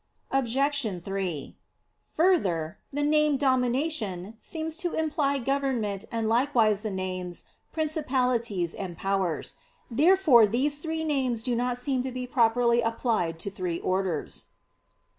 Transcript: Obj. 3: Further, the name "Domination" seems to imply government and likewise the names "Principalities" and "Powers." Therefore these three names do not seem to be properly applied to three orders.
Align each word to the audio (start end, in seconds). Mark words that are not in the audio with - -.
Obj. 0.31 1.03
3: 1.03 1.55
Further, 2.17 2.79
the 2.91 3.03
name 3.03 3.37
"Domination" 3.37 4.35
seems 4.39 4.75
to 4.77 4.93
imply 4.93 5.37
government 5.37 6.05
and 6.11 6.27
likewise 6.27 6.81
the 6.81 6.89
names 6.89 7.45
"Principalities" 7.71 8.73
and 8.73 8.97
"Powers." 8.97 9.57
Therefore 9.91 10.47
these 10.47 10.79
three 10.79 11.03
names 11.03 11.43
do 11.43 11.55
not 11.55 11.77
seem 11.77 12.01
to 12.01 12.11
be 12.11 12.25
properly 12.25 12.81
applied 12.81 13.37
to 13.41 13.51
three 13.51 13.79
orders. 13.79 14.47